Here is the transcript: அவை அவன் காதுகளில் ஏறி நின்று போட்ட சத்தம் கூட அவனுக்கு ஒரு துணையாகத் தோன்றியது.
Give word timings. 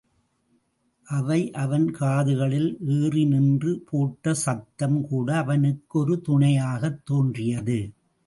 அவை 1.07 1.51
அவன் 1.51 1.91
காதுகளில் 1.91 2.77
ஏறி 2.87 3.25
நின்று 3.25 3.83
போட்ட 3.89 4.33
சத்தம் 4.33 5.01
கூட 5.01 5.37
அவனுக்கு 5.37 5.99
ஒரு 5.99 6.21
துணையாகத் 6.27 7.01
தோன்றியது. 7.05 7.79